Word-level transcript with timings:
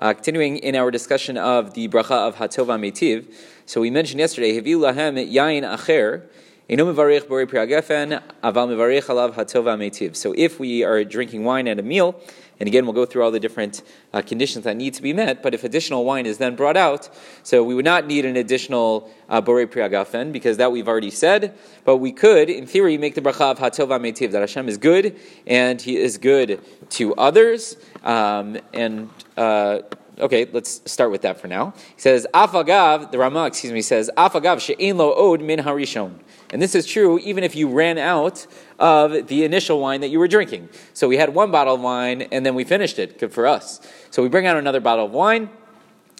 Uh, 0.00 0.14
continuing 0.14 0.56
in 0.56 0.74
our 0.76 0.90
discussion 0.90 1.36
of 1.36 1.74
the 1.74 1.86
bracha 1.86 2.12
of 2.12 2.36
Hatova 2.36 2.80
Metiv. 2.80 3.30
So 3.66 3.82
we 3.82 3.90
mentioned 3.90 4.18
yesterday, 4.18 4.58
Hevi 4.58 4.74
lahem 4.74 5.30
yain 5.30 5.62
acher. 5.62 6.22
So 6.70 6.76
if 10.36 10.60
we 10.60 10.84
are 10.84 11.02
drinking 11.04 11.42
wine 11.42 11.66
at 11.66 11.80
a 11.80 11.82
meal, 11.82 12.14
and 12.60 12.68
again 12.68 12.84
we'll 12.86 12.94
go 12.94 13.04
through 13.04 13.24
all 13.24 13.32
the 13.32 13.40
different 13.40 13.82
uh, 14.12 14.22
conditions 14.22 14.64
that 14.66 14.76
need 14.76 14.94
to 14.94 15.02
be 15.02 15.12
met, 15.12 15.42
but 15.42 15.52
if 15.52 15.64
additional 15.64 16.04
wine 16.04 16.26
is 16.26 16.38
then 16.38 16.54
brought 16.54 16.76
out, 16.76 17.08
so 17.42 17.64
we 17.64 17.74
would 17.74 17.84
not 17.84 18.06
need 18.06 18.24
an 18.24 18.36
additional 18.36 19.10
uh, 19.28 19.42
borei 19.42 19.68
pri 19.68 19.82
hagafen, 19.82 20.30
because 20.30 20.58
that 20.58 20.70
we've 20.70 20.86
already 20.86 21.10
said, 21.10 21.58
but 21.84 21.96
we 21.96 22.12
could, 22.12 22.48
in 22.48 22.66
theory, 22.66 22.96
make 22.96 23.16
the 23.16 23.20
bracha 23.20 23.50
of 23.50 23.58
hatova 23.58 23.98
metiv, 23.98 24.30
that 24.30 24.40
Hashem 24.40 24.68
is 24.68 24.76
good, 24.76 25.16
and 25.48 25.82
He 25.82 25.96
is 25.96 26.18
good 26.18 26.60
to 26.90 27.16
others, 27.16 27.78
um, 28.04 28.56
and 28.72 29.10
uh, 29.36 29.80
okay, 30.20 30.48
let's 30.52 30.80
start 30.90 31.10
with 31.10 31.22
that 31.22 31.40
for 31.40 31.48
now. 31.48 31.74
He 31.94 32.00
says, 32.00 32.26
Afagav, 32.34 33.10
the 33.10 33.18
Rama, 33.18 33.46
excuse 33.46 33.72
me, 33.72 33.82
says, 33.82 34.10
Afagav 34.16 34.60
she'en 34.60 34.96
lo 34.96 35.12
od 35.12 35.40
min 35.40 35.60
harishon. 35.60 36.14
And 36.52 36.60
this 36.60 36.74
is 36.74 36.86
true 36.86 37.18
even 37.20 37.44
if 37.44 37.54
you 37.54 37.68
ran 37.68 37.98
out 37.98 38.46
of 38.78 39.28
the 39.28 39.44
initial 39.44 39.80
wine 39.80 40.00
that 40.00 40.08
you 40.08 40.18
were 40.18 40.28
drinking. 40.28 40.68
So 40.94 41.08
we 41.08 41.16
had 41.16 41.34
one 41.34 41.50
bottle 41.50 41.74
of 41.74 41.80
wine 41.80 42.22
and 42.22 42.44
then 42.44 42.54
we 42.54 42.64
finished 42.64 42.98
it. 42.98 43.18
Good 43.18 43.32
for 43.32 43.46
us. 43.46 43.80
So 44.10 44.22
we 44.22 44.28
bring 44.28 44.46
out 44.46 44.56
another 44.56 44.80
bottle 44.80 45.06
of 45.06 45.12
wine. 45.12 45.50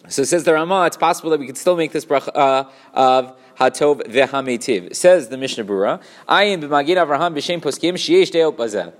So 0.07 0.23
says 0.23 0.43
the 0.45 0.53
Rama, 0.53 0.85
it's 0.85 0.97
possible 0.97 1.29
that 1.31 1.39
we 1.39 1.45
could 1.45 1.57
still 1.57 1.75
make 1.75 1.91
this 1.91 2.05
bracha 2.05 2.31
uh, 2.33 2.63
of 2.93 3.37
Hatov 3.59 4.07
vehametiv. 4.07 4.95
Says 4.95 5.29
the 5.29 5.37
Mishnah 5.37 5.65
Berurah, 5.65 6.01
I 6.27 6.45
am 6.45 6.61
Avraham 6.61 7.35
b'shem 7.35 7.61
poskim 7.61 7.93
sheyesh 7.93 8.31
deot 8.31 8.55
bazeh. 8.55 8.93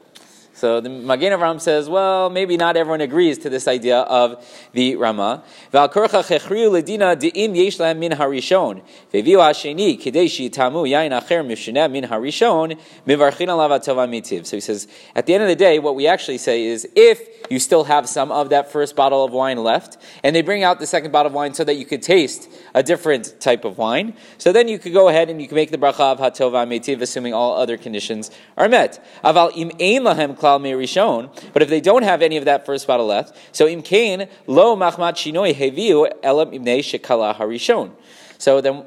So 0.53 0.81
the 0.81 0.89
Magen 0.89 1.31
Avraham 1.31 1.59
says, 1.61 1.89
well, 1.89 2.29
maybe 2.29 2.57
not 2.57 2.75
everyone 2.77 3.01
agrees 3.01 3.37
to 3.39 3.49
this 3.49 3.67
idea 3.67 3.99
of 4.01 4.45
the 4.73 4.95
Rama. 4.95 5.43
So 5.71 5.87
he 5.87 5.97
says, 14.61 14.87
at 15.15 15.25
the 15.25 15.33
end 15.33 15.43
of 15.43 15.49
the 15.49 15.55
day, 15.57 15.79
what 15.79 15.95
we 15.95 16.07
actually 16.07 16.37
say 16.37 16.63
is, 16.63 16.87
if 16.95 17.21
you 17.49 17.59
still 17.59 17.83
have 17.85 18.07
some 18.07 18.31
of 18.31 18.49
that 18.49 18.71
first 18.71 18.95
bottle 18.95 19.23
of 19.23 19.31
wine 19.31 19.57
left, 19.57 19.97
and 20.23 20.35
they 20.35 20.41
bring 20.41 20.63
out 20.63 20.79
the 20.79 20.87
second 20.87 21.11
bottle 21.11 21.29
of 21.29 21.33
wine 21.33 21.53
so 21.53 21.63
that 21.63 21.75
you 21.75 21.85
could 21.85 22.01
taste 22.01 22.49
a 22.73 22.83
different 22.83 23.39
type 23.39 23.65
of 23.65 23.77
wine, 23.77 24.13
so 24.37 24.51
then 24.51 24.67
you 24.67 24.77
could 24.77 24.93
go 24.93 25.07
ahead 25.07 25.29
and 25.29 25.41
you 25.41 25.47
can 25.47 25.55
make 25.55 25.71
the 25.71 25.77
bracha 25.77 26.11
of 26.11 26.19
hatova 26.19 26.67
metiv, 26.67 27.01
assuming 27.01 27.33
all 27.33 27.55
other 27.55 27.77
conditions 27.77 28.31
are 28.57 28.69
met. 28.69 29.03
Aval 29.23 29.51
im 29.55 29.71
klal 30.41 31.29
but 31.53 31.61
if 31.61 31.69
they 31.69 31.81
don't 31.81 32.03
have 32.03 32.21
any 32.21 32.37
of 32.37 32.45
that 32.45 32.65
first 32.65 32.87
bottle 32.87 33.05
left, 33.05 33.35
so 33.51 33.67
im 33.67 33.81
kain 33.81 34.27
lo 34.47 34.75
machmat 34.75 35.13
shinoi 35.13 35.53
heviu 35.53 36.11
elam 36.23 36.51
imnei 36.51 36.79
shekala 36.79 37.35
harishon. 37.35 37.91
So 38.37 38.61
then 38.61 38.85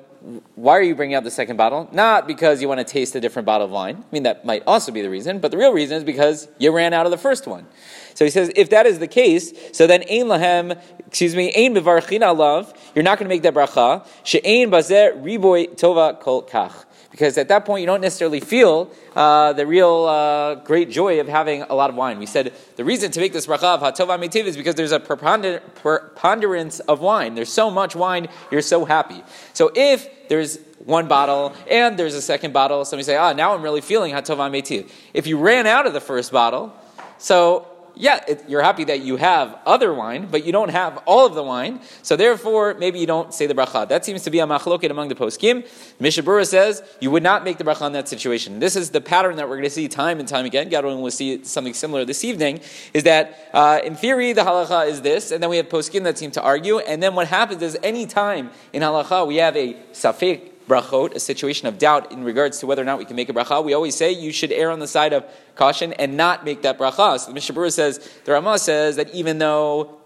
why 0.54 0.72
are 0.78 0.82
you 0.82 0.94
bringing 0.94 1.14
out 1.14 1.24
the 1.24 1.30
second 1.30 1.58
bottle? 1.58 1.88
Not 1.92 2.26
because 2.26 2.62
you 2.62 2.68
want 2.68 2.80
to 2.80 2.84
taste 2.84 3.14
a 3.14 3.20
different 3.20 3.44
bottle 3.44 3.66
of 3.66 3.70
wine. 3.70 3.96
I 3.96 4.06
mean, 4.10 4.22
that 4.22 4.44
might 4.44 4.62
also 4.66 4.90
be 4.90 5.02
the 5.02 5.10
reason, 5.10 5.38
but 5.38 5.50
the 5.50 5.58
real 5.58 5.72
reason 5.72 5.98
is 5.98 6.04
because 6.04 6.48
you 6.58 6.72
ran 6.72 6.94
out 6.94 7.04
of 7.04 7.12
the 7.12 7.18
first 7.18 7.46
one. 7.46 7.66
So 8.14 8.24
he 8.24 8.30
says, 8.30 8.50
if 8.56 8.70
that 8.70 8.86
is 8.86 8.98
the 9.00 9.06
case, 9.06 9.52
so 9.76 9.86
then 9.86 10.02
ein 10.02 10.26
lahem, 10.26 10.80
excuse 11.06 11.36
me, 11.36 11.52
ein 11.54 11.74
mevarchina 11.74 12.34
love, 12.34 12.72
you're 12.94 13.02
not 13.02 13.18
going 13.18 13.28
to 13.28 13.34
make 13.34 13.42
that 13.42 13.52
bracha. 13.52 14.06
She'ein 14.22 14.70
bazer 14.70 15.22
riboy 15.22 15.78
tova 15.78 16.18
kol 16.18 16.42
kach 16.42 16.84
because 17.14 17.38
at 17.38 17.46
that 17.46 17.64
point 17.64 17.80
you 17.80 17.86
don't 17.86 18.00
necessarily 18.00 18.40
feel 18.40 18.90
uh, 19.14 19.52
the 19.52 19.64
real 19.64 20.04
uh, 20.06 20.56
great 20.56 20.90
joy 20.90 21.20
of 21.20 21.28
having 21.28 21.62
a 21.62 21.72
lot 21.72 21.88
of 21.88 21.94
wine. 21.94 22.18
We 22.18 22.26
said 22.26 22.52
the 22.74 22.84
reason 22.84 23.12
to 23.12 23.20
make 23.20 23.32
this 23.32 23.46
bracha 23.46 23.76
of 23.76 23.82
hatova 23.82 24.18
metiv 24.18 24.46
is 24.46 24.56
because 24.56 24.74
there's 24.74 24.90
a 24.90 24.98
preponderance 24.98 26.80
of 26.80 26.98
wine. 26.98 27.36
There's 27.36 27.52
so 27.52 27.70
much 27.70 27.94
wine, 27.94 28.26
you're 28.50 28.62
so 28.62 28.84
happy. 28.84 29.22
So 29.52 29.70
if 29.76 30.28
there's 30.28 30.58
one 30.84 31.06
bottle 31.06 31.54
and 31.70 31.96
there's 31.96 32.16
a 32.16 32.22
second 32.22 32.52
bottle, 32.52 32.84
somebody 32.84 33.04
say, 33.04 33.14
ah, 33.16 33.32
now 33.32 33.54
I'm 33.54 33.62
really 33.62 33.80
feeling 33.80 34.12
hatova 34.12 34.50
metiv. 34.50 34.90
If 35.12 35.28
you 35.28 35.38
ran 35.38 35.68
out 35.68 35.86
of 35.86 35.92
the 35.92 36.00
first 36.00 36.32
bottle, 36.32 36.72
so 37.18 37.68
yeah, 37.96 38.24
it, 38.26 38.44
you're 38.48 38.62
happy 38.62 38.84
that 38.84 39.02
you 39.02 39.16
have 39.16 39.58
other 39.66 39.94
wine, 39.94 40.26
but 40.30 40.44
you 40.44 40.52
don't 40.52 40.70
have 40.70 40.98
all 41.06 41.26
of 41.26 41.34
the 41.34 41.42
wine. 41.42 41.80
So 42.02 42.16
therefore, 42.16 42.74
maybe 42.74 42.98
you 42.98 43.06
don't 43.06 43.32
say 43.32 43.46
the 43.46 43.54
bracha. 43.54 43.88
That 43.88 44.04
seems 44.04 44.22
to 44.24 44.30
be 44.30 44.40
a 44.40 44.46
machloket 44.46 44.90
among 44.90 45.08
the 45.08 45.14
poskim. 45.14 45.66
Mishnah 46.00 46.22
Berurah 46.24 46.46
says 46.46 46.82
you 47.00 47.10
would 47.10 47.22
not 47.22 47.44
make 47.44 47.58
the 47.58 47.64
bracha 47.64 47.86
in 47.86 47.92
that 47.92 48.08
situation. 48.08 48.58
This 48.58 48.74
is 48.74 48.90
the 48.90 49.00
pattern 49.00 49.36
that 49.36 49.48
we're 49.48 49.56
going 49.56 49.64
to 49.64 49.70
see 49.70 49.86
time 49.88 50.18
and 50.18 50.28
time 50.28 50.44
again. 50.44 50.68
God 50.68 50.84
willing, 50.84 51.02
we'll 51.02 51.10
see 51.10 51.44
something 51.44 51.74
similar 51.74 52.04
this 52.04 52.24
evening. 52.24 52.60
Is 52.92 53.04
that 53.04 53.50
uh, 53.52 53.80
in 53.84 53.94
theory 53.94 54.32
the 54.32 54.42
halacha 54.42 54.88
is 54.88 55.02
this, 55.02 55.30
and 55.30 55.42
then 55.42 55.50
we 55.50 55.58
have 55.58 55.68
poskim 55.68 56.02
that 56.04 56.18
seem 56.18 56.30
to 56.32 56.42
argue, 56.42 56.78
and 56.80 57.02
then 57.02 57.14
what 57.14 57.28
happens 57.28 57.62
is 57.62 57.78
any 57.82 58.06
time 58.06 58.50
in 58.72 58.82
halacha 58.82 59.26
we 59.26 59.36
have 59.36 59.56
a 59.56 59.74
safek 59.92 60.53
brachot, 60.68 61.14
a 61.14 61.20
situation 61.20 61.68
of 61.68 61.78
doubt 61.78 62.12
in 62.12 62.24
regards 62.24 62.58
to 62.60 62.66
whether 62.66 62.82
or 62.82 62.84
not 62.84 62.98
we 62.98 63.04
can 63.04 63.16
make 63.16 63.28
a 63.28 63.32
bracha, 63.32 63.64
we 63.64 63.74
always 63.74 63.94
say 63.94 64.12
you 64.12 64.32
should 64.32 64.52
err 64.52 64.70
on 64.70 64.78
the 64.78 64.86
side 64.86 65.12
of 65.12 65.24
caution 65.54 65.92
and 65.94 66.16
not 66.16 66.44
make 66.44 66.62
that 66.62 66.78
bracha. 66.78 67.18
So 67.18 67.28
the 67.28 67.34
Mishnah 67.34 67.54
Berurah 67.54 67.72
says, 67.72 67.98
the 68.24 68.32
Ramah 68.32 68.58
says 68.58 68.96
that 68.96 69.14
even 69.14 69.38
though 69.38 69.98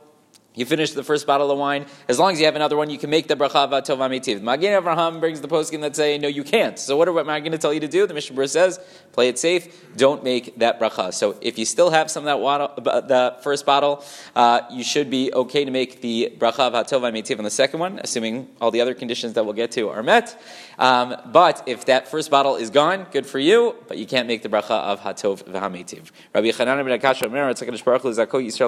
you 0.59 0.67
finish 0.67 0.91
the 0.91 1.05
first 1.05 1.25
bottle 1.25 1.53
of 1.53 1.59
wine. 1.59 1.87
As 2.09 2.19
long 2.19 2.33
as 2.33 2.41
you 2.41 2.47
have 2.47 2.57
another 2.57 2.77
one, 2.77 2.91
you 2.91 2.99
can 2.99 3.11
make 3.11 3.29
the 3.29 3.37
bracha 3.37 3.69
tov 3.71 3.99
amitiv. 3.99 4.43
Magen 4.43 4.83
Avraham 4.83 5.21
brings 5.21 5.41
the 5.41 5.47
poskim 5.47 5.83
that 5.83 5.95
say, 5.95 6.19
no, 6.19 6.27
you 6.27 6.43
can't. 6.43 6.77
So 6.79 6.97
what 6.97 7.09
am 7.09 7.31
I 7.31 7.39
going 7.39 7.53
to 7.53 7.59
tell 7.59 7.73
you 7.73 7.79
to 7.79 7.87
do? 7.87 8.09
The 8.09 8.15
Mishnah 8.15 8.49
says, 8.49 8.81
play 9.13 9.29
it 9.29 9.39
safe. 9.39 9.97
Don't 9.97 10.25
make 10.25 10.59
that 10.59 10.81
bracha. 10.81 11.15
So 11.15 11.37
if 11.41 11.59
you 11.59 11.65
still 11.65 11.91
have 11.91 12.11
some 12.11 12.25
of 12.25 12.27
that 12.27 12.41
water, 12.41 12.69
the 12.77 13.37
first 13.43 13.67
bottle, 13.67 14.05
uh, 14.35 14.63
you 14.73 14.83
should 14.83 15.11
be 15.11 15.33
okay 15.33 15.65
to 15.65 15.71
make 15.71 16.01
the 16.01 16.35
bracha 16.37 16.73
tov 16.73 17.03
amitiv 17.03 17.39
on 17.39 17.45
the 17.45 17.51
second 17.51 17.79
one, 17.79 18.01
assuming 18.03 18.49
all 18.61 18.73
the 18.73 18.81
other 18.81 18.95
conditions 18.95 19.35
that 19.35 19.45
we'll 19.45 19.55
get 19.55 19.71
to 19.73 19.89
are 19.89 20.03
met. 20.03 20.43
Um, 20.79 21.17
but 21.27 21.63
if 21.67 21.85
that 21.85 22.09
first 22.09 22.31
bottle 22.31 22.57
is 22.57 22.71
gone, 22.71 23.07
good 23.13 23.27
for 23.27 23.39
you, 23.39 23.77
but 23.87 23.97
you 23.97 24.07
can't 24.07 24.27
make 24.27 24.43
the 24.43 24.49
bracha 24.49 24.71
of 24.71 25.01
hatov 25.01 25.45
v'hametiv. 25.45 26.11
Rabbi 26.35 26.49
Chanan 26.49 26.85
ben 26.85 26.99
Akash 26.99 27.19